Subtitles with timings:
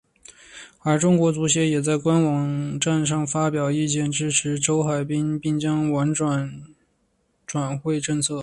[0.79, 6.63] 而中国足协也在官方网站上发表意见支持周海滨并将完善
[7.45, 8.39] 转会政策。